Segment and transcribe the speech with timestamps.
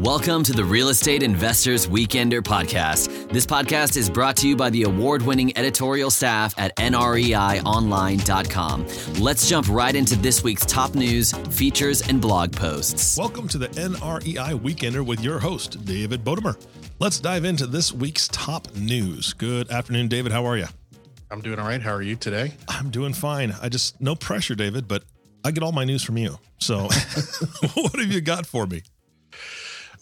[0.00, 3.30] Welcome to the Real Estate Investors Weekender podcast.
[3.30, 8.86] This podcast is brought to you by the award winning editorial staff at NREIOnline.com.
[9.18, 13.16] Let's jump right into this week's top news, features, and blog posts.
[13.16, 16.62] Welcome to the NREI Weekender with your host, David Bodemer.
[16.98, 19.32] Let's dive into this week's top news.
[19.32, 20.30] Good afternoon, David.
[20.30, 20.66] How are you?
[21.30, 21.80] I'm doing all right.
[21.80, 22.52] How are you today?
[22.68, 23.54] I'm doing fine.
[23.62, 25.04] I just, no pressure, David, but
[25.42, 26.38] I get all my news from you.
[26.58, 26.80] So,
[27.74, 28.82] what have you got for me?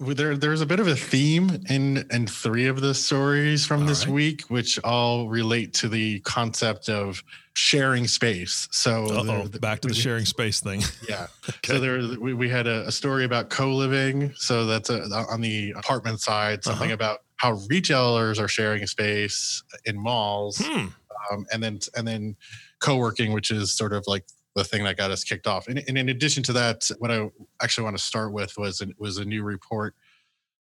[0.01, 3.87] There, there's a bit of a theme in in three of the stories from all
[3.87, 4.15] this right.
[4.15, 7.23] week, which all relate to the concept of
[7.55, 8.69] sharing space.
[8.73, 10.83] So, the, back to the we, sharing space thing.
[11.09, 11.27] Yeah.
[11.49, 11.75] okay.
[11.75, 14.33] So there, we, we had a, a, story about co-living.
[14.37, 16.65] So that's a, on the apartment side.
[16.65, 16.95] Something uh-huh.
[16.95, 20.87] about how retailers are sharing space in malls, hmm.
[21.31, 22.37] um, and then and then
[22.81, 24.25] co-working, which is sort of like
[24.55, 25.69] the thing that got us kicked off.
[25.69, 27.29] And, and in addition to that, what I
[27.63, 29.95] actually want to start with was was a new report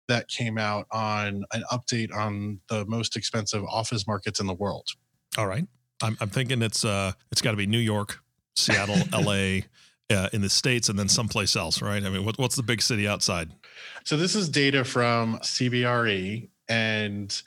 [0.07, 4.87] that came out on an update on the most expensive office markets in the world.
[5.37, 5.65] All right,
[6.01, 8.19] I'm, I'm thinking it's uh it's got to be New York,
[8.55, 9.65] Seattle, L.A.
[10.09, 12.01] Uh, in the states, and then someplace else, right?
[12.01, 13.51] I mean, what, what's the big city outside?
[14.05, 17.41] So this is data from CBRE, and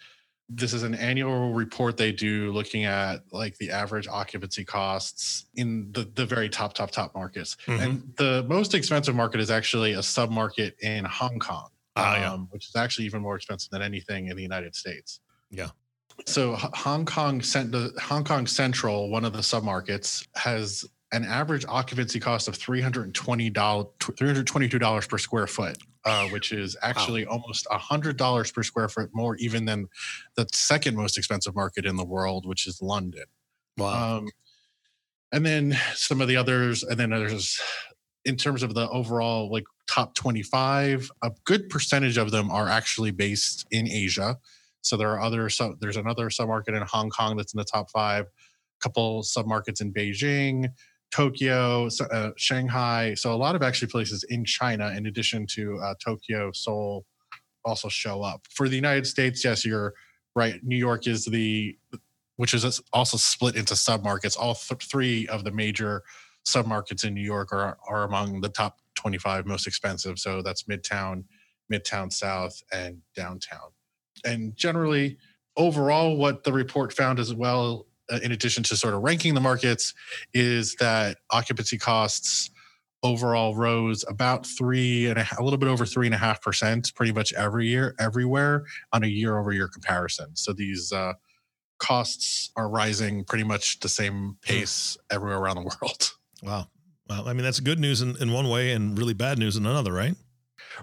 [0.53, 5.91] this is an annual report they do looking at like the average occupancy costs in
[5.93, 7.83] the, the very top top top markets mm-hmm.
[7.83, 12.21] and the most expensive market is actually a sub market in hong kong ah, um,
[12.21, 12.37] yeah.
[12.51, 15.69] which is actually even more expensive than anything in the united states yeah
[16.27, 21.25] so hong kong sent the hong kong central one of the sub markets has an
[21.25, 27.33] average occupancy cost of $320 $322 per square foot uh, which is actually wow.
[27.33, 29.87] almost $100 per square foot more even than
[30.37, 33.25] the second most expensive market in the world which is london.
[33.77, 34.19] Wow.
[34.19, 34.29] Um,
[35.33, 37.61] and then some of the others and then there's
[38.25, 43.11] in terms of the overall like top 25 a good percentage of them are actually
[43.11, 44.39] based in asia.
[44.83, 47.91] So there are other so there's another submarket in hong kong that's in the top
[47.91, 50.71] five a couple submarkets in beijing
[51.11, 53.15] Tokyo, uh, Shanghai.
[53.15, 57.05] So a lot of actually places in China, in addition to uh, Tokyo, Seoul,
[57.65, 58.47] also show up.
[58.51, 59.95] For the United States, yes, you're
[60.35, 60.63] right.
[60.63, 61.77] New York is the,
[62.37, 64.39] which is also split into submarkets.
[64.39, 66.03] All th- three of the major
[66.47, 70.19] submarkets in New York are are among the top 25 most expensive.
[70.19, 71.25] So that's Midtown,
[71.73, 73.71] Midtown South, and downtown.
[74.25, 75.19] And generally,
[75.57, 77.87] overall, what the report found as well
[78.23, 79.95] in addition to sort of ranking the markets,
[80.35, 82.51] is that occupancy costs
[83.03, 86.93] overall rose about three and a, a little bit over three and a half percent
[86.95, 90.37] pretty much every year, everywhere on a year over year comparison.
[90.37, 91.15] So these uh,
[91.79, 96.13] costs are rising pretty much the same pace everywhere around the world.
[96.43, 96.69] Wow.
[97.07, 99.67] Well, I mean, that's good news in, in one way and really bad news in
[99.67, 100.15] another, right?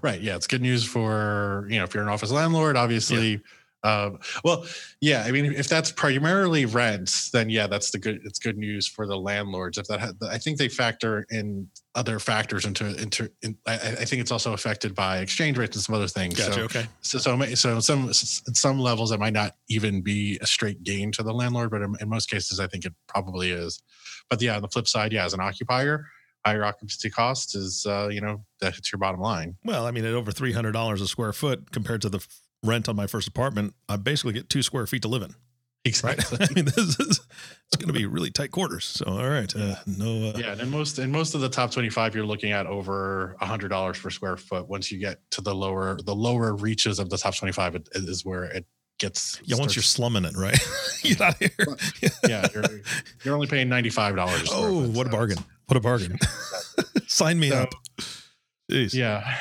[0.03, 0.21] Right.
[0.21, 0.35] Yeah.
[0.35, 3.31] It's good news for, you know, if you're an office landlord, obviously.
[3.31, 3.37] Yeah
[3.83, 4.65] um, well,
[5.01, 8.21] yeah, I mean, if that's primarily rents, then yeah, that's the good.
[8.23, 9.77] It's good news for the landlords.
[9.77, 13.31] If that, ha- I think they factor in other factors into into.
[13.43, 16.37] In, I, I, think it's also affected by exchange rates and some other things.
[16.37, 16.53] Gotcha.
[16.53, 16.85] So, okay.
[17.01, 21.23] So, so, so some some levels it might not even be a straight gain to
[21.23, 23.81] the landlord, but in, in most cases, I think it probably is.
[24.29, 26.07] But yeah, on the flip side, yeah, as an occupier,
[26.45, 29.55] higher occupancy costs is uh, you know that hits your bottom line.
[29.63, 32.25] Well, I mean, at over three hundred dollars a square foot compared to the
[32.63, 35.35] rent on my first apartment, I basically get two square feet to live in.
[35.85, 36.37] Exactly.
[36.37, 36.49] Right?
[36.49, 37.21] I mean, this is
[37.67, 38.83] it's going to be really tight quarters.
[38.83, 40.31] So, all right, uh, no.
[40.31, 42.65] Uh, yeah, and in most in most of the top twenty five, you're looking at
[42.65, 44.67] over a hundred dollars per square foot.
[44.67, 47.87] Once you get to the lower the lower reaches of the top twenty five, it
[47.93, 48.65] is where it
[48.99, 49.39] gets.
[49.45, 50.59] Yeah, once you're slumming it, right?
[51.03, 51.77] Get out of here.
[52.27, 52.63] yeah, you're,
[53.23, 54.49] you're only paying ninety five dollars.
[54.51, 55.37] Oh, what a bargain!
[55.67, 56.17] What a bargain!
[57.07, 57.69] Sign me so, up.
[58.69, 58.93] Jeez.
[58.93, 59.37] Yeah.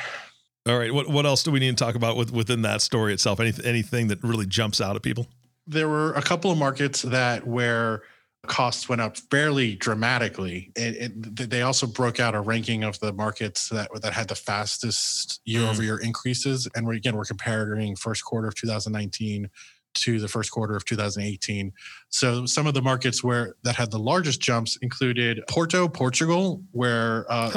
[0.67, 0.93] All right.
[0.93, 3.39] What what else do we need to talk about with, within that story itself?
[3.39, 5.27] Any, anything that really jumps out at people?
[5.65, 8.03] There were a couple of markets that where
[8.47, 10.71] costs went up fairly dramatically.
[10.75, 14.35] It, it, they also broke out a ranking of the markets that that had the
[14.35, 16.67] fastest year over year increases.
[16.75, 19.49] And we're, again, we're comparing first quarter of 2019
[19.95, 21.71] to the first quarter of 2018.
[22.09, 27.25] So some of the markets where that had the largest jumps included Porto, Portugal, where
[27.29, 27.49] uh,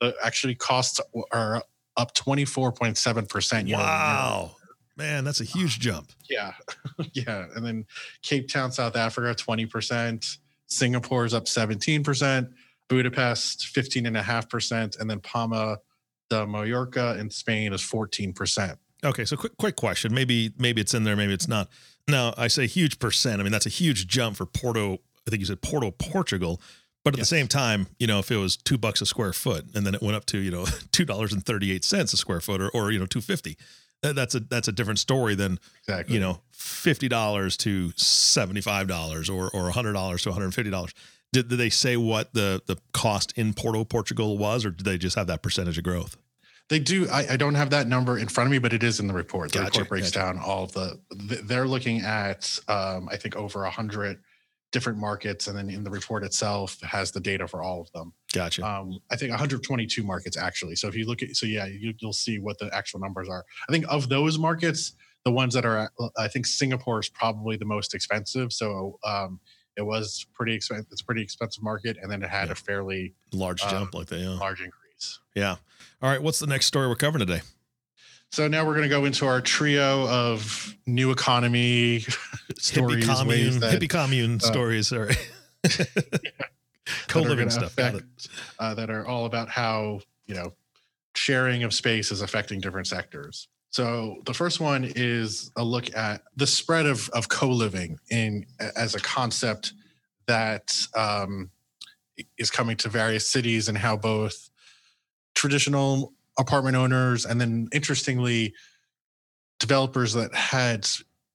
[0.00, 0.12] huh.
[0.24, 1.00] actually costs
[1.32, 1.62] are
[1.96, 3.72] up 24.7%.
[3.72, 4.56] Wow.
[4.96, 6.12] Man, that's a huge jump.
[6.28, 6.52] Yeah.
[7.12, 7.46] yeah.
[7.54, 7.86] And then
[8.22, 10.38] Cape Town, South Africa, 20%.
[10.66, 12.50] Singapore is up 17%.
[12.88, 15.00] Budapest, 15.5%.
[15.00, 15.78] And then Palma
[16.28, 18.76] de Mallorca in Spain is 14%.
[19.04, 20.14] Okay, so quick quick question.
[20.14, 21.68] Maybe maybe it's in there, maybe it's not.
[22.06, 23.40] Now, I say huge percent.
[23.40, 24.98] I mean, that's a huge jump for Porto.
[25.26, 26.60] I think you said Porto, Portugal.
[27.04, 27.28] But at Yes.
[27.30, 29.94] the same time, you know, if it was two bucks a square foot and then
[29.94, 32.60] it went up to, you know, two dollars and thirty eight cents a square foot
[32.60, 33.56] or, or you know, two fifty,
[34.02, 38.86] that's a that's a different story than exactly you know, fifty dollars to seventy five
[38.88, 40.92] dollars or or hundred dollars to one hundred fifty dollars.
[41.32, 44.98] Did, did they say what the the cost in Porto, Portugal was, or did they
[44.98, 46.16] just have that percentage of growth?
[46.68, 47.08] They do.
[47.10, 49.12] I, I don't have that number in front of me, but it is in the
[49.14, 49.50] report.
[49.52, 50.34] The Gotcha, report breaks gotcha.
[50.34, 50.98] down all of the.
[51.10, 54.20] They're looking at, um, I think, over a hundred
[54.72, 58.12] different markets, and then in the report itself has the data for all of them.
[58.32, 58.66] Gotcha.
[58.66, 60.74] Um, I think 122 markets actually.
[60.76, 63.44] So if you look at, so yeah, you, you'll see what the actual numbers are.
[63.68, 64.92] I think of those markets,
[65.24, 68.52] the ones that are, I think Singapore is probably the most expensive.
[68.52, 69.38] So um,
[69.76, 70.86] it was pretty expensive.
[70.90, 72.52] It's a pretty expensive market, and then it had Yeah.
[72.52, 74.18] a fairly Large uh, jump like that.
[74.20, 74.30] Yeah.
[74.30, 75.20] large increase.
[75.36, 75.56] Yeah.
[76.00, 76.22] All right.
[76.22, 77.42] What's the next story we're covering today?
[78.32, 82.00] So now we're going to go into our trio of new economy
[82.58, 84.88] stories, hippie commune, that, hippie commune uh, stories.
[84.88, 85.14] Sorry.
[85.62, 85.90] that
[86.40, 86.46] are
[87.08, 87.76] Co-living stuff.
[87.76, 90.54] Affect- uh, that are all about how you know
[91.14, 93.48] sharing of space is affecting different sectors.
[93.68, 98.46] So the first one is a look at the spread of of co-living in
[98.76, 99.74] as a concept
[100.24, 101.50] that um,
[102.38, 104.48] is coming to various cities and how both
[105.34, 108.54] traditional apartment owners and then interestingly
[109.58, 110.88] developers that had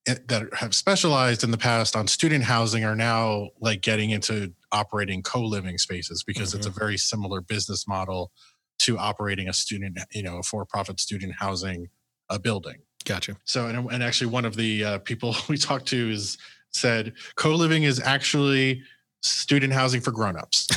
[0.07, 4.51] eh, that have specialized in the past on student housing are now like getting into
[4.71, 8.31] operating co-living spaces because it's a very similar business model
[8.79, 11.87] to operating a student you know a for-profit student housing
[12.29, 13.37] uh, building Gotcha.
[13.45, 16.37] so and, and actually one of the uh, people we talked to is
[16.71, 18.81] said co-living is actually
[19.21, 20.67] student housing for grown-ups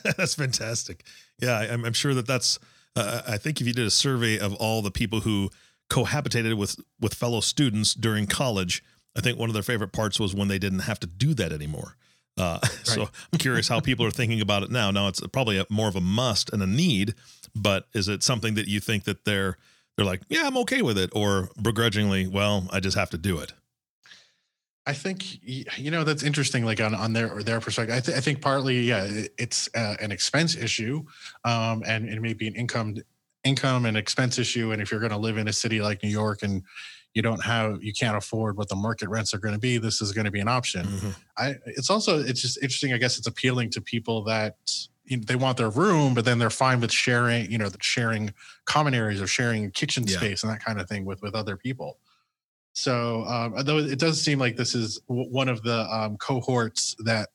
[0.16, 1.04] that's fantastic.
[1.40, 2.58] Yeah, I- I'm, I'm sure that that's.
[2.94, 5.50] Uh, I think if you did a survey of all the people who
[5.90, 8.82] cohabitated with with fellow students during college,
[9.16, 11.52] I think one of their favorite parts was when they didn't have to do that
[11.52, 11.96] anymore.
[12.38, 14.90] Uh, So I'm curious how people are thinking about it now.
[14.90, 17.14] Now it's probably a, more of a must and a need,
[17.54, 19.56] but is it something that you think that they're
[19.96, 23.38] they're like, yeah, I'm okay with it, or begrudgingly, well, I just have to do
[23.38, 23.52] it.
[24.84, 26.64] I think you know that's interesting.
[26.64, 29.06] Like on on their their perspective, I, th- I think partly yeah,
[29.38, 31.04] it's uh, an expense issue,
[31.44, 32.96] um, and it may be an income
[33.44, 34.72] income and expense issue.
[34.72, 36.62] And if you're going to live in a city like New York and
[37.14, 40.00] you don't have you can't afford what the market rents are going to be, this
[40.00, 40.84] is going to be an option.
[40.86, 41.14] Mhm.
[41.38, 42.92] I it's also it's just interesting.
[42.92, 44.56] I guess it's appealing to people that
[45.04, 48.32] you know, they want their room, but then they're fine with sharing, you know, sharing
[48.64, 50.16] common areas or sharing kitchen Yeah.
[50.16, 51.98] space and that kind of thing with with other people.
[52.74, 56.96] So, um, although it does seem like this is w- one of the um, cohorts
[57.00, 57.28] that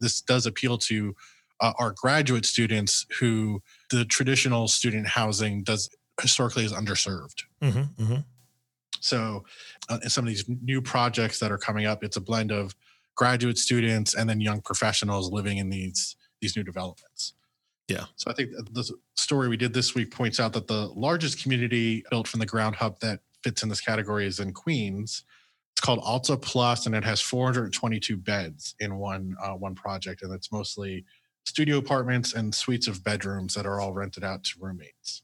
[0.00, 1.14] this does appeal to,
[1.60, 5.88] uh, are graduate students who the traditional student housing does
[6.20, 7.42] historically is underserved.
[7.60, 8.24] Mhm, mhm.
[9.00, 9.44] So,
[9.88, 12.74] uh, in some of these new projects that are coming up, it's a blend of
[13.16, 17.32] graduate students and then young professionals living in these these new developments.
[17.88, 18.06] Yeah.
[18.16, 22.04] So I think the story we did this week points out that the largest community
[22.10, 25.22] built from the ground up that fits in this category is in Queens.
[25.72, 30.32] It's called Alta Plus, and it has 422 beds in one uh, one project, and
[30.32, 31.04] it's mostly
[31.44, 35.22] studio apartments and suites of bedrooms that are all rented out to roommates.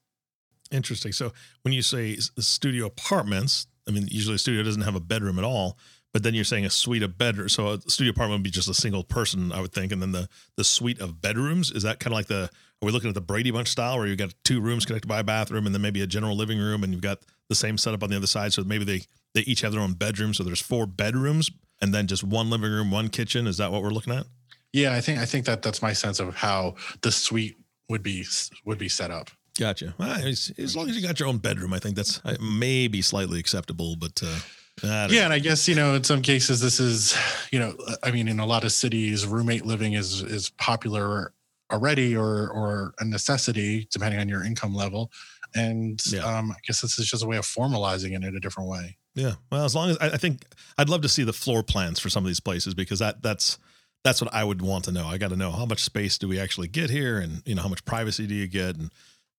[0.70, 1.12] Interesting.
[1.12, 1.32] So
[1.62, 5.44] when you say studio apartments, I mean, usually a studio doesn't have a bedroom at
[5.44, 5.78] all,
[6.12, 7.53] but then you're saying a suite of bedrooms.
[7.53, 9.93] So a studio apartment would be just a single person, I would think.
[9.93, 12.93] And then the, the suite of bedrooms, is that kind of like the, are we
[12.93, 15.67] looking at the Brady Bunch style where you've got two rooms connected by a bathroom
[15.67, 17.19] and then maybe a general living room and you've got
[17.49, 18.53] the same setup on the other side.
[18.53, 19.02] So maybe they,
[19.35, 20.35] they each have their own bedroom.
[20.35, 21.50] So there's four bedrooms
[21.81, 23.47] and then just one living room, one kitchen.
[23.47, 24.26] Is that what we're looking at?
[24.73, 27.57] Yeah, I think I think that that's my sense of how the suite
[27.88, 28.25] would be
[28.64, 29.31] would be set up.
[29.59, 29.95] Gotcha.
[29.99, 33.02] Well, as, as long as you got your own bedroom, I think that's uh, maybe
[33.02, 34.38] slightly acceptable, but uh,
[34.83, 37.17] Yeah, and I guess you know in some cases this is
[37.53, 41.33] you know I mean in a lot of cities roommate living is is popular
[41.73, 45.11] already or or a necessity depending on your income level,
[45.55, 46.21] and Yeah.
[46.25, 48.97] um, I guess this is just a way of formalizing it in a different way.
[49.15, 49.35] Yeah.
[49.50, 50.45] Well, as long as I, I think
[50.79, 53.59] I'd love to see the floor plans for some of these places because that that's
[54.03, 55.07] that's what I would want to know.
[55.07, 57.62] I got to know how much space do we actually get here, and you know
[57.62, 58.91] how much privacy do you get, and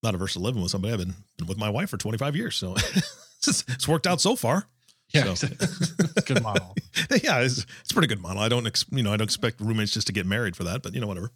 [0.04, 0.94] not averse to living with somebody.
[0.94, 2.76] I've been, been with my wife for 25 years, so
[3.48, 4.68] it's, it's worked out so far.
[5.13, 5.48] Yeah, So-
[6.25, 6.75] good model.
[7.24, 8.41] yeah, it's, it's a pretty good model.
[8.41, 10.82] I don't, ex, you know, I don't expect roommates just to get married for that,
[10.84, 11.32] but you know, whatever.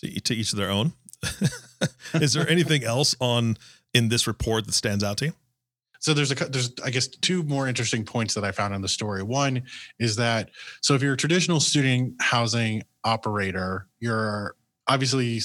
[0.00, 0.92] To, to each their own.
[2.14, 3.56] Is there anything else on
[3.94, 5.32] in this report that stands out to you?
[6.00, 8.82] So there's a cou- there's I guess two more interesting points that I found in
[8.82, 9.22] the story.
[9.22, 9.62] One
[10.00, 10.50] is that
[10.80, 14.56] so if you're a traditional student housing operator, you're
[14.88, 15.40] obviously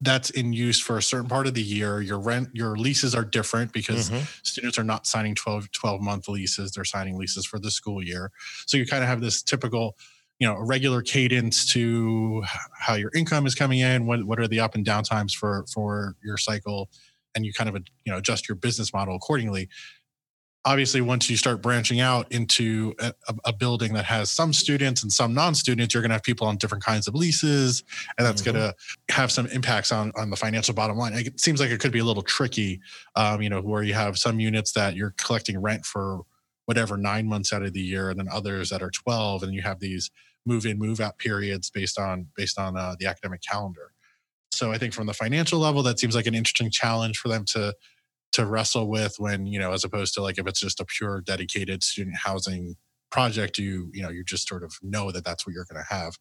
[0.00, 2.00] that's in use for a certain part of the year.
[2.00, 4.26] Your rent your leases are different because Mhm.
[4.44, 8.30] students are not signing 12 12 month leases, they're signing leases for the school year.
[8.66, 9.96] So you kind of have this typical
[10.38, 12.44] you know a regular cadence to
[12.78, 15.64] how your income is coming in what, what are the up and down times for
[15.72, 16.90] for your cycle
[17.34, 17.74] and you kind of
[18.04, 19.68] you know adjust your business model accordingly
[20.68, 23.14] obviously once you start branching out into a,
[23.46, 26.58] a building that has some students and some non-students you're going to have people on
[26.58, 27.82] different kinds of leases
[28.18, 28.52] and that's mm-hmm.
[28.58, 31.80] going to have some impacts on on the financial bottom line it seems like it
[31.80, 32.80] could be a little tricky
[33.16, 36.20] um, you know where you have some units that you're collecting rent for
[36.66, 39.62] whatever nine months out of the year and then others that are 12 and you
[39.62, 40.10] have these
[40.44, 43.92] move in move out periods based on based on uh, the academic calendar
[44.52, 47.46] so i think from the financial level that seems like an interesting challenge for them
[47.46, 47.72] to
[48.32, 51.20] to wrestle with when you know as opposed to like if it's just a pure
[51.20, 52.76] dedicated student housing
[53.10, 55.94] project you you know you just sort of know that that's what you're going to
[55.94, 56.14] have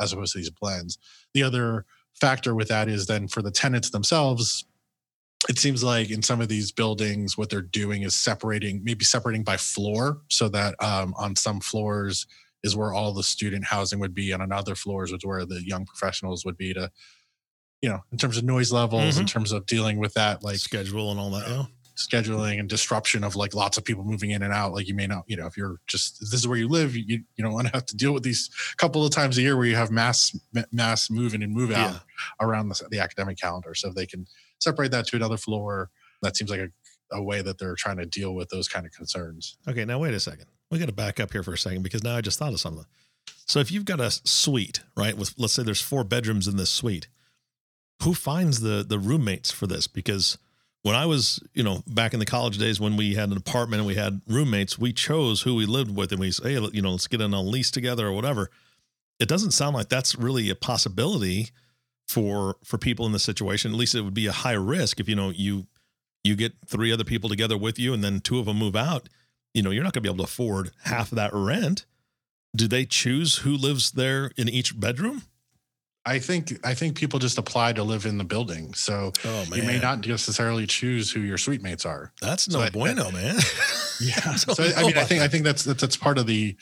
[0.00, 0.98] as opposed to these blends.
[1.34, 4.64] The other factor with that is then for the tenants themselves
[5.48, 9.42] it seems like in some of these buildings what they're doing is separating maybe separating
[9.42, 12.26] by floor so that um, on some floors
[12.62, 15.62] is where all the student housing would be and on other floors is where the
[15.64, 16.90] young professionals would be to
[17.82, 19.20] you know in terms of noise levels mm-hmm.
[19.20, 21.64] in terms of dealing with that like schedule and all that yeah
[21.96, 25.06] scheduling and disruption of like lots of people moving in and out like you may
[25.06, 27.04] not you know if you're just this is where you live you
[27.36, 29.66] you don't want to have to deal with these couple of times a year where
[29.66, 30.34] you have mass
[30.72, 31.98] mass move in and move out yeah.
[32.40, 34.26] around the, the academic calendar so if they can
[34.60, 35.90] separate that to another floor
[36.22, 36.68] that seems like a,
[37.12, 40.14] a way that they're trying to deal with those kind of concerns okay now wait
[40.14, 42.38] a second we got to back up here for a second because now I just
[42.38, 42.86] thought of something.
[43.46, 46.70] So if you've got a suite, right, with let's say there's four bedrooms in this
[46.70, 47.08] suite,
[48.02, 49.86] who finds the the roommates for this?
[49.86, 50.38] Because
[50.82, 53.80] when I was, you know, back in the college days when we had an apartment
[53.80, 56.80] and we had roommates, we chose who we lived with and we say, hey, you
[56.80, 58.50] know, let's get in a lease together or whatever.
[59.18, 61.50] It doesn't sound like that's really a possibility
[62.08, 63.72] for for people in this situation.
[63.72, 65.66] At least it would be a high risk if you know you
[66.24, 69.08] you get three other people together with you and then two of them move out
[69.54, 71.86] you know, you're not going to be able to afford half of that rent.
[72.54, 75.22] Do they choose who lives there in each bedroom?
[76.06, 79.62] I think I think people just apply to live in the building, so oh, you
[79.62, 82.12] may not necessarily choose who your suite mates are.
[82.22, 83.34] That's no so bueno, I, man.
[84.00, 84.34] yeah.
[84.36, 86.56] so I, I mean, I think I think that's that's part of the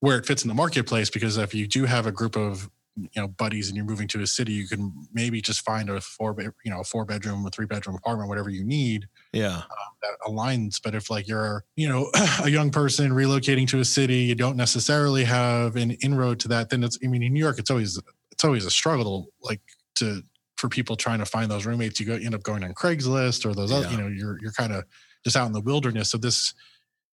[0.00, 3.08] where it fits in the marketplace because if you do have a group of you
[3.16, 6.34] know buddies and you're moving to a city you can maybe just find a four
[6.64, 10.10] you know a four bedroom a three bedroom apartment whatever you need yeah uh, that
[10.26, 12.10] aligns but if like you're you know
[12.42, 16.70] a young person relocating to a city you don't necessarily have an inroad to that
[16.70, 18.00] then it's i mean in new york it's always
[18.38, 19.60] it's always a struggle like
[19.96, 20.22] to
[20.56, 23.44] for people trying to find those roommates you go you end up going on craigslist
[23.44, 23.78] or those yeah.
[23.78, 24.84] other you know you're you're kind of
[25.24, 26.54] just out in the wilderness so this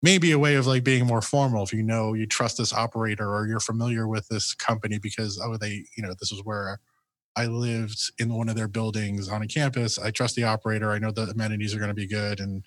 [0.04, 2.72] may be a way of like being more formal if you know you trust this
[2.72, 6.80] operator or you're familiar with this company because oh they you know this is where
[7.36, 10.00] I lived in one of their buildings on a campus.
[10.00, 10.92] I trust the operator.
[10.92, 12.64] I know the amenities are going to be good, and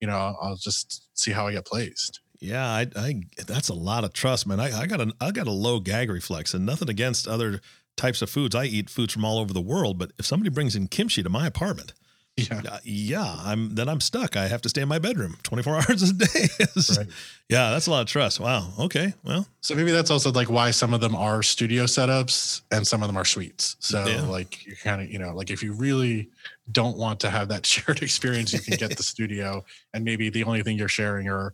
[0.00, 2.20] you know I'll just see how I get placed.
[2.40, 4.58] Yeah, I, I that's a lot of trust, man.
[4.60, 7.60] I, I got a I got a low gag reflex, and nothing against other
[7.96, 8.54] types of foods.
[8.54, 11.28] I eat foods from all over the world, but if somebody brings in kimchi to
[11.28, 11.92] my apartment,
[12.36, 12.62] yeah.
[12.66, 14.36] Uh, yeah, I'm then I'm stuck.
[14.38, 16.48] I have to stay in my bedroom 24 hours a day.
[16.96, 17.06] right.
[17.50, 18.40] Yeah, that's a lot of trust.
[18.40, 18.72] Wow.
[18.78, 19.12] Okay.
[19.22, 23.02] Well, so maybe that's also like why some of them are studio setups and some
[23.02, 23.76] of them are suites.
[23.80, 24.22] So yeah.
[24.22, 26.30] like you kind of, you know, like if you really
[26.70, 30.44] don't want to have that shared experience, you can get the studio and maybe the
[30.44, 31.52] only thing you're sharing are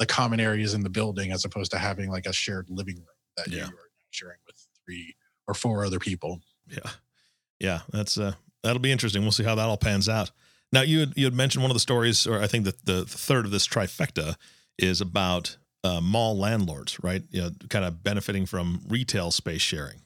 [0.00, 3.06] the common areas in the building as opposed to having like a shared living room
[3.36, 3.68] that yeah.
[3.68, 5.14] you are sharing with three
[5.48, 6.40] or four other people.
[6.68, 6.90] Yeah.
[7.60, 9.22] Yeah, that's uh that'll be interesting.
[9.22, 10.30] We'll see how that all pans out.
[10.72, 13.00] Now, you had, you had mentioned one of the stories, or I think that the,
[13.00, 14.34] the third of this trifecta
[14.78, 17.22] is about uh, mall landlords, right?
[17.30, 20.00] You know, kind of benefiting from retail space sharing.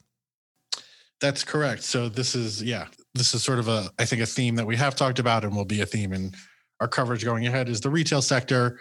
[1.20, 1.82] That's correct.
[1.82, 4.76] So this is yeah, this is sort of a I think a theme that we
[4.76, 6.32] have talked about and will be a theme in
[6.80, 7.68] our coverage going ahead.
[7.68, 8.78] Is the retail sector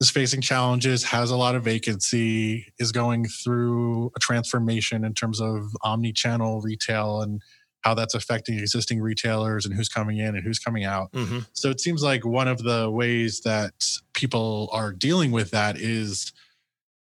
[0.00, 5.40] is facing challenges, has a lot of vacancy, is going through a transformation in terms
[5.40, 7.40] of omni-channel retail and
[7.82, 11.12] how that's affecting existing retailers and who's coming in and who's coming out.
[11.12, 11.40] Mm-hmm.
[11.52, 13.72] So it seems like one of the ways that
[14.14, 16.32] people are dealing with that is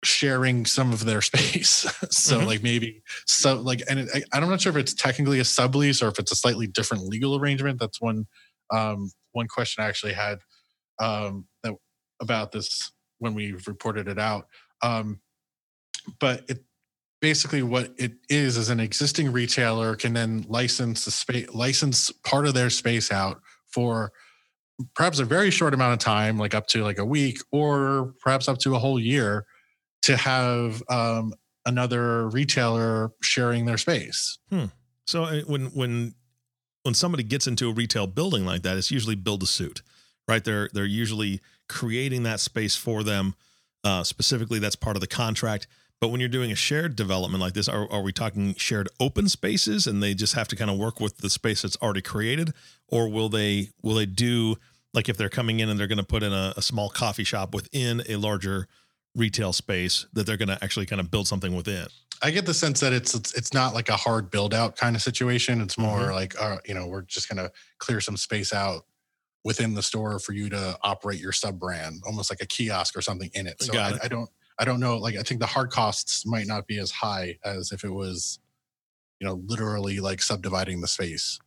[0.04, 1.86] sharing some of their space.
[2.10, 2.46] so mm-hmm.
[2.46, 6.02] like maybe so like and it, I, I'm not sure if it's technically a sublease
[6.02, 7.78] or if it's a slightly different legal arrangement.
[7.78, 8.26] That's one
[8.70, 10.38] um, one question I actually had
[10.98, 11.74] um, that
[12.22, 14.46] about this when we reported it out.
[14.82, 15.20] Um,
[16.18, 16.64] but it
[17.22, 22.46] basically what it is is an existing retailer can then license the space license part
[22.46, 24.12] of their space out for
[24.96, 28.48] perhaps a very short amount of time like up to like a week or perhaps
[28.48, 29.46] up to a whole year
[30.02, 31.32] to have um,
[31.64, 34.64] another retailer sharing their space hmm.
[35.06, 36.14] so uh, when when
[36.82, 39.80] when somebody gets into a retail building like that it's usually build to suit
[40.28, 43.34] right they're they're usually creating that space for them
[43.84, 45.66] uh, specifically that's part of the contract
[46.00, 49.28] But when you're doing a shared development like this, are, are we talking shared open
[49.28, 52.52] spaces and they just have to kind of work with the space that's already created?
[52.88, 54.56] Or will they will they do
[54.94, 57.24] like if they're coming in and they're going to put in a, a small coffee
[57.24, 58.66] shop within a larger
[59.14, 61.86] retail space that they're going to actually kind of build something within?
[62.20, 64.96] I get the sense that it's it's, it's not like a hard build out kind
[64.96, 65.60] of situation.
[65.60, 66.12] It's more Mhm.
[66.12, 68.86] like uh, you know we're just gonna clear some space out
[69.44, 73.02] within the store for you to operate your sub brand, almost like a kiosk or
[73.02, 73.62] something in it.
[73.62, 74.00] So I, it.
[74.04, 74.98] I don't I don't know.
[74.98, 78.38] Like I think the hard costs might not be as high as if it was
[79.20, 81.38] you know literally like subdividing the space.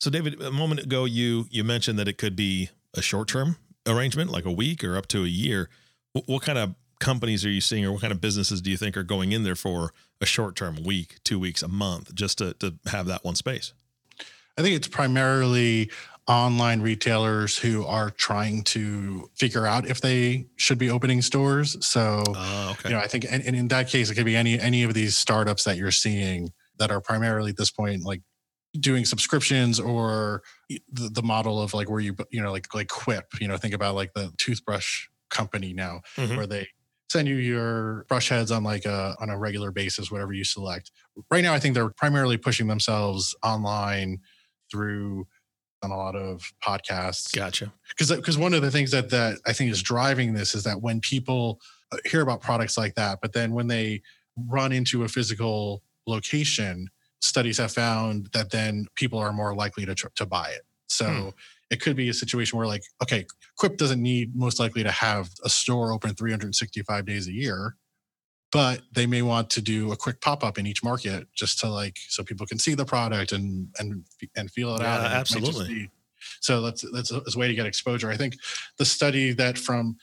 [0.00, 3.56] So, David, a moment ago, you you mentioned that it could be a short term
[3.86, 5.68] arrangement, like a week or up to a year.
[6.12, 8.76] What, what kind of companies are you seeing, or what kind of businesses do you
[8.76, 12.38] think are going in there for a short term, week, two weeks, a month, just
[12.38, 13.74] to to have that one space?
[14.58, 15.90] I think it's primarily
[16.28, 21.76] online retailers who are trying to figure out if they should be opening stores.
[21.84, 22.90] So Oh, okay.
[22.90, 24.94] you know, I think, and, and in that case, it could be any any of
[24.94, 28.22] these startups that you're seeing that are primarily at this point like
[28.78, 33.26] doing subscriptions or the, the model of like where you you know like like Quip.
[33.40, 36.36] You know, think about like the toothbrush company now, Mhm.
[36.36, 36.68] where they
[37.10, 40.92] send you your brush heads on like a on a regular basis, whatever you select.
[41.30, 44.20] Right now, I think they're primarily pushing themselves online
[44.70, 45.26] through
[45.82, 47.72] on a lot of podcasts Gotcha.
[47.88, 50.80] because because one of the things that that I think is driving this is that
[50.80, 51.60] when people
[51.92, 54.02] uh, hear about products like that, but then when they
[54.48, 56.88] run into a physical location,
[57.20, 60.62] studies have found that then people are more likely to tr- to buy it.
[60.88, 61.28] So Hmm.
[61.70, 65.30] it could be a situation where like, okay, Quip doesn't need most likely to have
[65.44, 67.76] a store open 365 days a year,
[68.52, 71.68] but they may want to do a quick pop up in each market just to
[71.68, 74.04] like so people can see the product and and
[74.36, 75.00] and feel it out.
[75.00, 75.74] Yeah, it just absolutely.
[75.74, 75.90] be-
[76.40, 78.10] so that's that's a, that's a way to get exposure.
[78.10, 78.36] I think
[78.78, 79.96] the study that from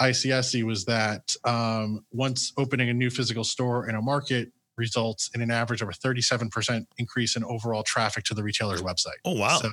[0.00, 5.42] ICSC was that um, once opening a new physical store in a market results in
[5.42, 9.18] an average of a 37% increase in overall traffic to the retailer's website.
[9.24, 9.58] Oh, wow.
[9.58, 9.70] So,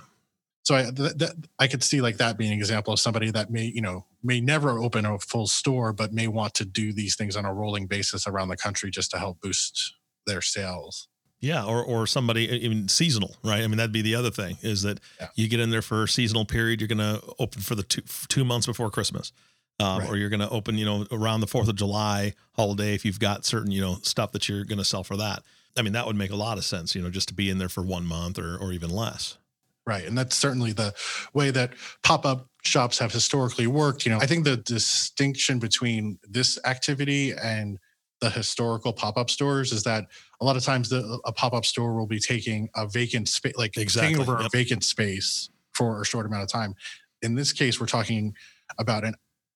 [0.64, 3.50] so I, th- th- I could see like that being an example of somebody that
[3.50, 7.16] may, you know, may never open a full store, but may want to do these
[7.16, 9.96] things on a rolling basis around the country just to help boost
[10.28, 11.08] their sales.
[11.42, 13.62] Yeah, or or somebody even seasonal, right?
[13.64, 15.28] I mean, that'd be the other thing is that Yeah.
[15.36, 16.82] you get in there for a seasonal period.
[16.82, 19.32] You're going to open for the two two months before Christmas,
[19.80, 20.10] um, Right.
[20.10, 23.20] or you're going to open, you know, around the Fourth of July holiday if you've
[23.22, 25.42] got certain, you know, stuff that you're going to sell for that.
[25.78, 27.58] I mean, that would make a lot of sense, you know, just to be in
[27.58, 29.38] there for one month or or even less.
[29.86, 30.06] Right.
[30.06, 30.94] And that's certainly the
[31.34, 34.06] way that pop up shops have historically worked.
[34.06, 37.80] You know, I think the distinction between this activity and
[38.22, 40.06] the historical pop up stores is that
[40.42, 43.56] a lot of times the, a pop up store will be taking a vacant space,
[43.58, 46.76] like Exactly, taking over a vacant space for a short amount of time.
[47.22, 48.36] In this case, we're talking
[48.78, 49.16] about an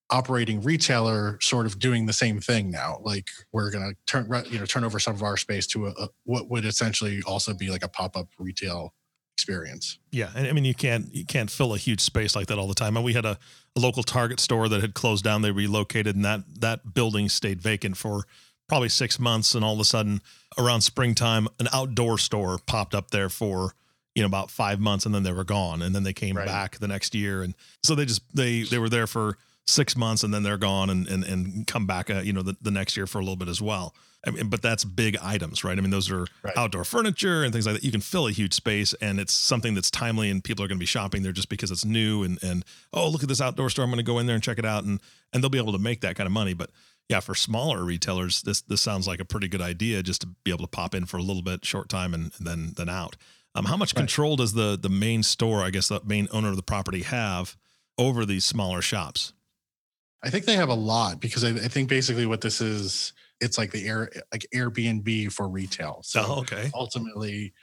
[0.10, 3.00] operating retailer sort of doing the same thing now.
[3.02, 5.90] Like we're going to turn, you know, turn over some of our space to a,
[5.92, 8.94] a what would essentially also be like a pop up retail
[9.36, 9.98] experience.
[10.12, 12.68] Yeah, and I mean you can't you can't fill a huge space like that all
[12.68, 12.96] the time.
[12.96, 13.38] And we had a,
[13.76, 15.42] a local Target store that had closed down.
[15.42, 18.24] They relocated, and that that building stayed vacant for
[18.68, 19.56] probably six months.
[19.56, 20.22] And all of a sudden,
[20.58, 23.74] around springtime, an outdoor store popped up there for
[24.16, 25.82] you know about five months, and then they were gone.
[25.82, 26.46] And then they came Right.
[26.48, 30.24] back the next year, and so they just they they were there for six months,
[30.24, 32.98] and then they're gone, and and and come back uh, you know the, the next
[32.98, 33.96] year for a little bit as well.
[34.26, 35.78] I mean, but that's big items, right?
[35.78, 36.54] I mean, those are Right.
[36.56, 37.84] outdoor furniture and things like that.
[37.84, 40.78] You can fill a huge space, and it's something that's timely, and people are going
[40.78, 42.24] to be shopping there just because it's new.
[42.24, 43.84] And and oh, look at this outdoor store!
[43.84, 45.02] I'm going to go in there and check it out, and
[45.34, 46.54] and they'll be able to make that kind of money.
[46.54, 46.70] But
[47.10, 50.52] yeah, for smaller retailers, this this sounds like a pretty good idea, just to be
[50.52, 53.18] able to pop in for a little bit, short time, and, and then then out.
[53.56, 54.00] Um, how much Right.
[54.02, 57.58] control does the the main store, I guess, the main owner of the property have
[57.98, 59.34] over these smaller shops?
[60.24, 63.58] I think they have a lot because I, I think basically what this is, it's
[63.58, 66.02] like the air like Airbnb for retail.
[66.04, 66.72] So oh, okay.
[66.74, 67.54] ultimately,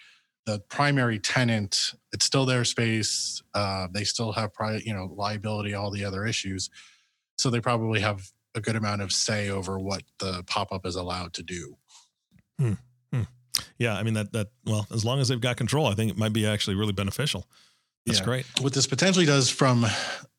[0.46, 3.42] the primary tenant, it's still their space.
[3.54, 6.68] Uh, they still have private, you know, liability, all the other issues.
[7.38, 10.96] So they probably have a good amount of say over what the pop up is
[10.96, 11.76] allowed to do.
[13.78, 16.18] Yeah, I mean that that well, as long as they've got control, I think it
[16.18, 17.46] might be actually really beneficial.
[18.06, 18.24] That's Yeah.
[18.26, 18.46] great.
[18.60, 19.86] what this potentially does from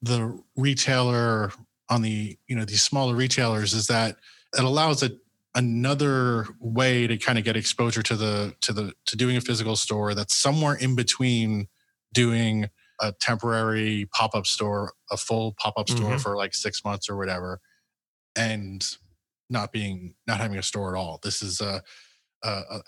[0.01, 1.51] the retailer
[1.91, 4.17] on the you know these smaller retailers is that
[4.58, 5.12] it allows a
[5.54, 9.75] another way to kind of get exposure to the to the to doing a physical
[9.75, 11.67] store that's somewhere in between
[12.13, 12.67] doing
[13.01, 16.21] a temporary pop-up store a full pop-up store Mhm.
[16.21, 17.60] for like six months or whatever
[18.36, 18.97] and
[19.49, 21.84] not being not having a store at all this is a
[22.43, 22.80] uh,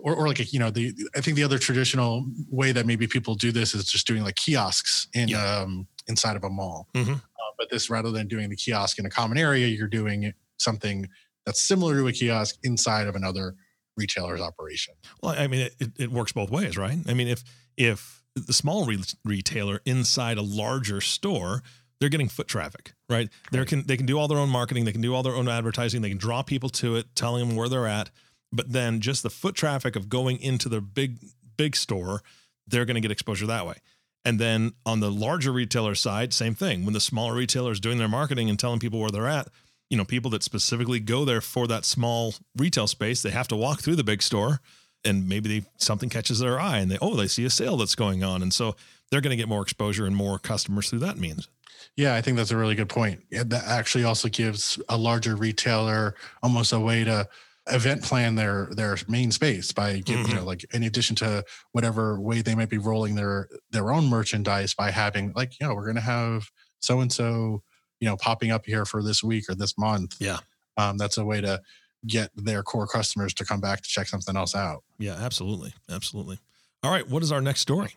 [0.00, 3.06] or, or like a, you know the I think the other traditional way that maybe
[3.06, 5.44] people do this is just doing like kiosks in Yeah.
[5.58, 6.88] um, inside of a mall.
[6.94, 7.20] Mhm.
[7.58, 11.08] But this rather than doing the kiosk in a common area, you're doing something
[11.44, 13.56] that's similar to a kiosk inside of another
[13.96, 14.94] retailer's operation.
[15.22, 16.98] Well, I mean, it, it works both ways, right?
[17.06, 17.42] I mean, if
[17.76, 21.62] if the small re- retailer inside a larger store,
[22.00, 23.28] they're getting foot traffic, right?
[23.50, 25.48] They can they can do all their own marketing, they can do all their own
[25.48, 28.10] advertising, they can draw people to it, telling them where they're at.
[28.52, 31.18] But then just the foot traffic of going into the big
[31.56, 32.22] big store,
[32.66, 33.76] they're going to get exposure that way.
[34.24, 36.84] And then on the larger retailer side, same thing.
[36.84, 39.48] When the smaller retailer is doing their marketing and telling people where they're at,
[39.90, 43.56] you know, people that specifically go there for that small retail space, they have to
[43.56, 44.60] walk through the big store
[45.04, 47.94] and maybe they, something catches their eye and they, oh, they see a sale that's
[47.94, 48.42] going on.
[48.42, 48.76] And so
[49.10, 51.48] they're going to get more exposure and more customers through that means.
[51.96, 53.22] Yeah, I think that's a really good point.
[53.30, 57.28] That actually also gives a larger retailer almost a way to
[57.70, 60.32] event plan their their main space by giving mm-hmm.
[60.32, 64.06] you know like in addition to whatever way they might be rolling their their own
[64.06, 66.50] merchandise by having like you know we're going to have
[66.80, 67.62] so and so
[68.00, 70.16] you know popping up here for this week or this month.
[70.18, 70.38] Yeah.
[70.76, 71.60] Um, that's a way to
[72.06, 74.82] get their core customers to come back to check something else out.
[74.98, 75.74] Yeah absolutely.
[75.90, 76.38] Absolutely.
[76.82, 77.96] All right what is our next story?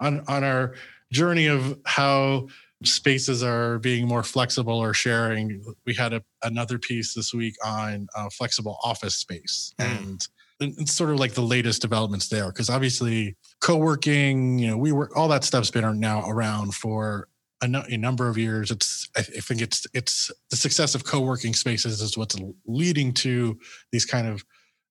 [0.00, 0.74] On on our
[1.12, 2.48] journey of how
[2.84, 5.64] spaces are being more flexible or sharing.
[5.86, 9.86] We had a, another piece this week on uh, flexible office space mm.
[9.86, 10.28] and
[10.62, 15.28] it's sort of like the latest developments there because obviously co-working you know WeWork all
[15.28, 17.28] that stuff's been now around for
[17.60, 21.54] a, no, a number of years it's I, think it's it's the success of co-working
[21.54, 23.58] spaces is what's leading to
[23.90, 24.44] these kind of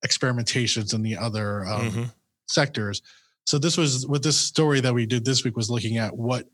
[0.05, 2.03] experimentations in the other um, mm-hmm.
[2.47, 3.01] sectors
[3.45, 6.47] so this was what this story that we did this week was looking at what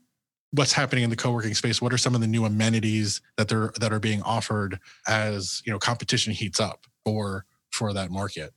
[0.52, 3.72] what's happening in the co-working space what are some of the new amenities that they're
[3.80, 8.52] that are being offered as you know competition heats up for for that market?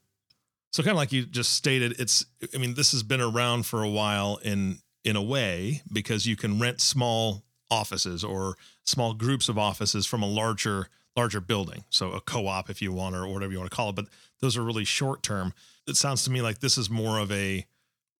[0.71, 3.83] So kind of like you just stated it's i mean this has been around for
[3.83, 9.49] a while in in a way because you can rent small offices or small groups
[9.49, 11.83] of offices from a larger larger building.
[11.89, 14.05] So a co-op if you want or whatever you want to call it but
[14.39, 15.53] those are really short term
[15.87, 17.65] it sounds to me like this is more of a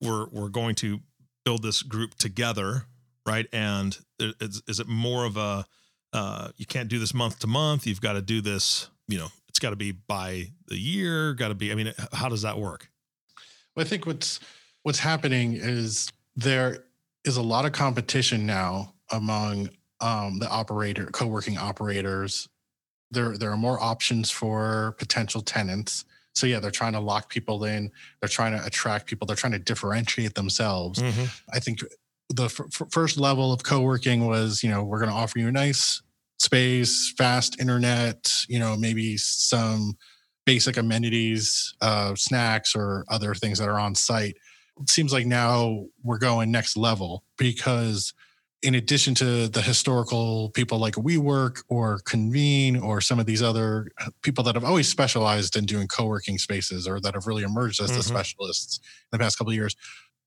[0.02, 1.00] we're we're going to
[1.46, 2.86] build this group together
[3.26, 3.48] right?
[3.52, 5.66] And is, is it more of a
[6.14, 7.88] uh, you can't do this month to month?
[7.88, 11.34] You've got to do this, you know, it's got to be by the year.
[11.34, 11.72] Got to be.
[11.72, 12.90] I mean, how does that work?
[13.76, 14.40] Well, I think what's
[14.84, 16.86] what's happening is there
[17.26, 22.48] is a lot of competition now among um, the operator co-working operators.
[23.12, 26.06] There there are more options for potential tenants.
[26.34, 27.92] So yeah, they're trying to lock people in.
[28.22, 29.26] They're trying to attract people.
[29.28, 31.00] They're trying to differentiate themselves.
[31.02, 31.26] Mm-hmm.
[31.54, 31.84] I think
[32.36, 35.52] the f- first level of co-working was you know we're going to offer you a
[35.52, 36.02] nice
[36.40, 39.94] space fast internet you know maybe some
[40.46, 44.36] basic amenities uh, snacks or other things that are on site
[44.80, 48.14] it seems like now we're going next level because
[48.64, 53.88] in addition to the historical people like WeWork or Convene or some of these other
[54.22, 57.90] people that have always specialized in doing co-working spaces or that have really emerged as
[57.90, 57.98] mm-hmm.
[57.98, 58.80] the specialists
[59.12, 59.76] in the past couple of years,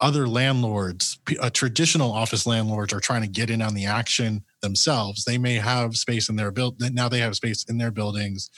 [0.00, 5.24] other landlords, uh, traditional office landlords, are trying to get in on the action themselves.
[5.24, 7.08] They may have space in their build now.
[7.08, 8.50] They have space in their buildings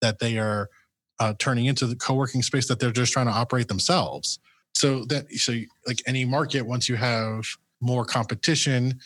[0.00, 0.68] that they are
[1.18, 4.38] uh, turning into the co-working space that they're just trying to operate themselves.
[4.74, 5.54] So that so
[5.86, 7.44] like any market, once you have
[7.80, 9.00] more competition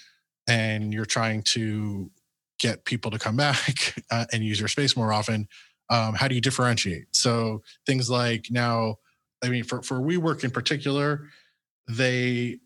[0.49, 2.11] and you're trying to
[2.59, 5.49] get people to come back uh, and use your space more often,
[5.89, 7.07] um, how do you differentiate?
[7.13, 8.97] So things like now,
[9.45, 11.29] I mean, for for WeWork in particular,
[11.91, 12.59] they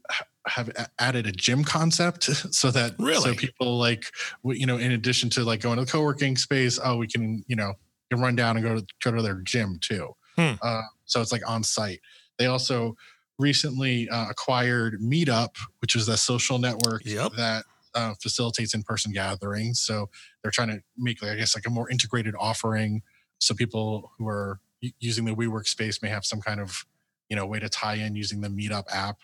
[0.46, 4.04] have added a gym concept so that really so people like
[4.44, 7.56] you know in addition to like going to the co-working space oh we can you
[7.56, 7.72] know
[8.10, 10.52] can run down and go to go to their gym too hmm.
[10.62, 12.00] uh, so it's like on site
[12.38, 12.94] they also
[13.38, 17.32] recently uh, acquired meetup which is a social network yep.
[17.36, 20.10] that uh, facilitates in-person gatherings so
[20.42, 23.02] they're trying to make like i guess like a more integrated offering
[23.38, 24.60] so people who are
[25.00, 26.84] using the WeWork space may have some kind of
[27.28, 29.18] you know way to tie in using the meetup app.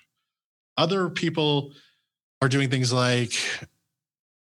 [0.77, 1.73] Other people
[2.43, 3.33] are doing things like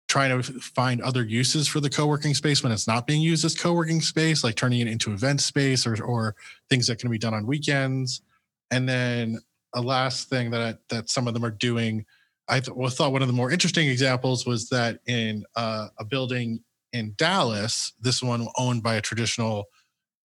[0.09, 3.59] trying to find other uses for the co-working space when it's not being used as
[3.59, 6.37] co-working space like turning it into event space or, or
[6.71, 8.23] things that can be done on weekends.
[8.71, 9.41] And then
[9.77, 12.05] a last thing that that some of them are doing
[12.49, 16.05] i th- well, thought one of the more interesting examples was that in uh, a
[16.05, 16.61] building
[16.93, 19.67] in dallas this one owned by a traditional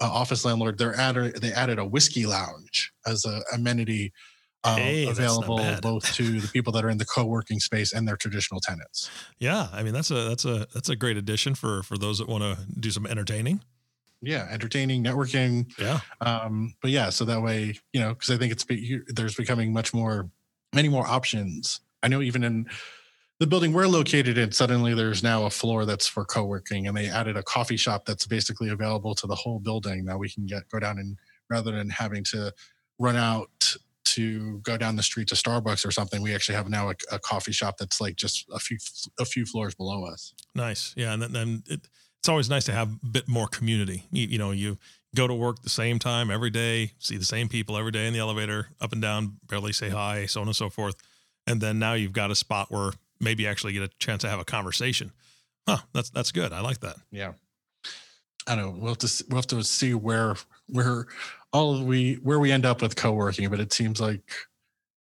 [0.00, 4.12] uh, office landlord, they're added they added a whiskey lounge as a amenity
[4.64, 8.16] um, hey, available both to the people that are in the co-working space and their
[8.16, 9.10] traditional tenants.
[9.38, 12.28] Yeah, I mean that's a that's a that's a great addition for for those that
[12.28, 13.60] want to do some entertaining.
[14.20, 15.70] Yeah, entertaining, networking.
[15.78, 16.00] Yeah.
[16.20, 19.72] Um, but yeah, so that way, you know, because I think it's be, there's becoming
[19.72, 20.28] much more,
[20.74, 21.80] many more options.
[22.02, 22.66] I know even in
[23.40, 27.08] the building we're located in, suddenly there's now a floor that's for co-working, and they
[27.08, 30.04] added a coffee shop that's basically available to the whole building.
[30.04, 31.16] Now we can get go down and
[31.48, 32.52] rather than having to
[32.98, 36.90] run out to go down the street to Starbucks or something, we actually have now
[36.90, 38.78] a, a coffee shop that's like just a few
[39.20, 40.34] a few floors below us.
[40.54, 44.04] Nice, yeah, and then, it, it's always nice to have a bit more community.
[44.10, 44.78] You, you know, you
[45.14, 48.12] go to work the same time every day, see the same people every day in
[48.12, 50.96] the elevator, up and down, barely say hi, so on and so forth.
[51.46, 54.40] And then now you've got a spot where maybe actually get a chance to have
[54.40, 55.12] a conversation.
[55.66, 56.52] Huh, that's that's good.
[56.52, 56.96] I like that.
[57.10, 57.32] Yeah.
[58.46, 58.78] I don't know.
[58.78, 60.36] We'll have to we'll have to see where
[60.68, 61.06] where
[61.52, 64.22] all we where we end up with co-working, but it seems like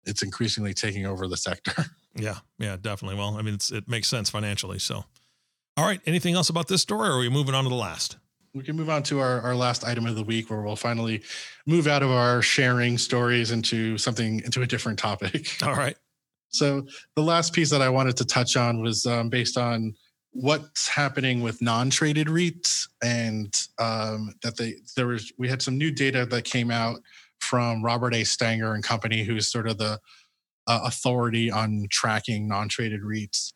[0.04, 1.86] it's increasingly taking over the sector.
[2.16, 3.16] Yeah, yeah, definitely.
[3.16, 4.80] Well, I mean, it's, it makes sense financially.
[4.80, 5.04] So,
[5.76, 6.00] all right.
[6.06, 8.16] Anything else about this story, or are we moving on to the last?
[8.52, 11.22] We can move on to our, our last item of the week, where we'll finally
[11.66, 15.48] move out of our sharing stories into something into a different topic.
[15.62, 15.96] All right.
[16.50, 16.86] So
[17.16, 19.94] the last piece that I wanted to touch on was um, based on
[20.32, 25.90] what's happening with non-traded REITs, and um, that they there was we had some new
[25.90, 27.00] data that came out
[27.40, 28.24] from Robert A.
[28.24, 29.98] Stanger and Company, who's sort of the
[30.66, 33.52] uh, authority on tracking non-traded REITs.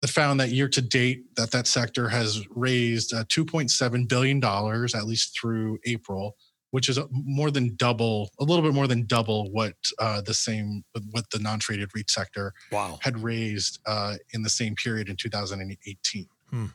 [0.00, 4.96] That found that year to date that that sector has raised uh, 2.7 billion dollars
[4.96, 6.36] at least through April
[6.72, 10.82] which is more than double, a little bit more than double what uh, the same
[11.10, 12.98] what the non-traded REIT sector wow.
[13.02, 16.26] had raised uh, in the same period in 2018.
[16.50, 16.66] Hmm.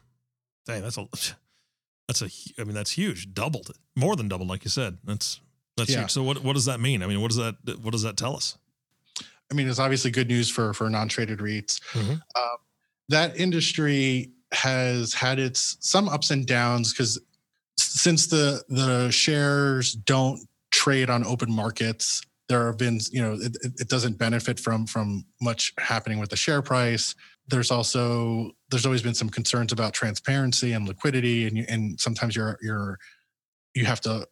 [0.65, 1.07] Dang, that's a
[2.07, 2.29] that's a
[2.59, 4.99] I mean that's huge, doubled it, more than doubled, like you said.
[5.03, 5.41] That's
[5.75, 6.01] that's yeah.
[6.01, 6.11] huge.
[6.11, 7.01] So what what does that mean?
[7.01, 8.55] I mean, what does that what does that tell us?
[9.51, 11.81] I mean, it's obviously good news for for non-traded REITs.
[11.93, 12.13] Mm-hmm.
[12.35, 12.57] Uh,
[13.09, 17.19] that industry has had its some ups and downs because
[17.97, 20.39] since the the shares don't
[20.71, 25.25] trade on open markets there have been you know it, it doesn't benefit from from
[25.41, 27.15] much happening with the share price.
[27.47, 32.35] There's also there's always been some concerns about transparency and liquidity and you, and sometimes
[32.35, 32.97] you're you're
[33.73, 34.25] you have to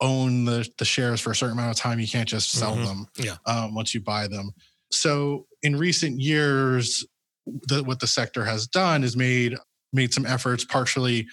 [0.00, 2.00] own the the shares for a certain amount of time.
[2.00, 2.84] You can't just sell mm-hmm.
[2.84, 3.36] them yeah.
[3.46, 4.50] um, once you buy them.
[4.90, 7.06] So in recent years
[7.46, 9.56] the, what the sector has done is made
[9.92, 11.26] made some efforts partially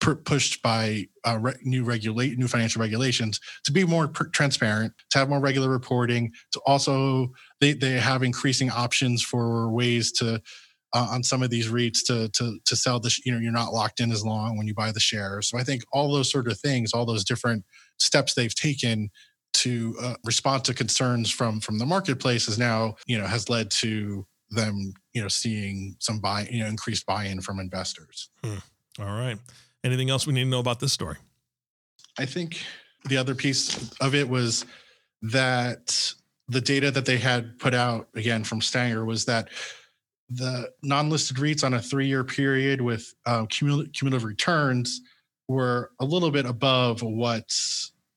[0.00, 5.28] pushed by uh, re- new regulate new financial regulations to be more transparent, to have
[5.28, 6.32] more regular reporting.
[6.52, 10.40] To also, they they have increasing options for ways to
[10.92, 13.52] uh, on some of these REITs to to to sell the sh- you know you're
[13.52, 15.48] not locked in as long when you buy the shares.
[15.48, 17.64] So I think all those sort of things, all those different
[17.98, 19.10] steps they've taken
[19.52, 23.70] to uh, respond to concerns from from the marketplace is now you know has led
[23.70, 28.30] to them you know seeing some buy you know increased buy-in from investors.
[28.42, 28.58] Hmm.
[28.98, 29.38] All right.
[29.82, 31.16] Anything else we need to know about this story?
[32.18, 32.62] I think
[33.08, 34.66] the other piece of it was
[35.22, 36.12] that
[36.48, 39.48] the data that they had put out again from Stanger was that
[40.28, 45.00] the non-listed REITs on a three-year period with um, cumulative, cumulative returns
[45.48, 47.52] were a little bit above what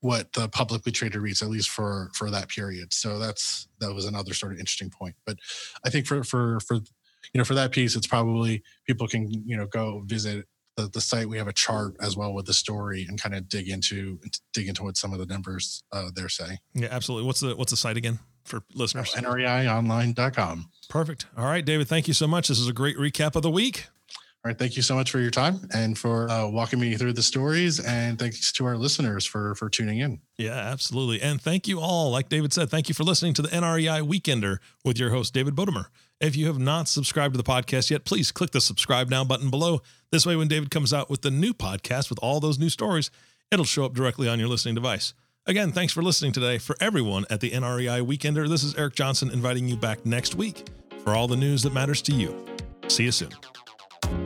[0.00, 2.92] what the publicly traded REITs, at least for for that period.
[2.92, 5.14] So that's that was another sort of interesting point.
[5.24, 5.38] But
[5.84, 9.56] I think for for for you know for that piece, it's probably people can you
[9.56, 13.06] know go visit the, the site we have a chart as well with the story
[13.08, 14.18] and kind of dig into
[14.52, 17.26] dig into what some of the numbers uh, they're saying yeah absolutely.
[17.26, 19.14] What's the what's the site again for listeners?
[19.16, 21.26] Oh, nreionline.com perfect.
[21.36, 22.48] All right david thank you so much.
[22.48, 23.86] This is a great recap of the week
[24.44, 27.12] all right thank you so much for your time and for uh, walking me through
[27.12, 31.66] the stories and thanks to our listeners for for tuning in yeah absolutely and thank
[31.66, 35.10] you all like david said thank you for listening to the nrei weekender with your
[35.10, 35.86] host david bodemer
[36.20, 39.50] if you have not subscribed to the podcast yet, please click the subscribe now button
[39.50, 39.82] below.
[40.10, 43.10] This way, when David comes out with the new podcast with all those new stories,
[43.50, 45.12] it'll show up directly on your listening device.
[45.46, 46.58] Again, thanks for listening today.
[46.58, 50.66] For everyone at the NREI Weekender, this is Eric Johnson inviting you back next week
[51.02, 52.34] for all the news that matters to you.
[52.88, 53.30] See you soon.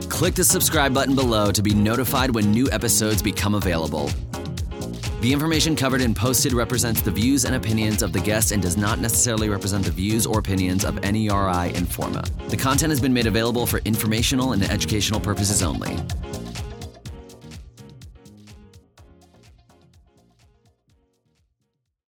[0.09, 4.09] Click the subscribe button below to be notified when new episodes become available.
[5.21, 8.77] The information covered and posted represents the views and opinions of the guest and does
[8.77, 12.25] not necessarily represent the views or opinions of NREI Informa.
[12.49, 15.97] The content has been made available for informational and educational purposes only.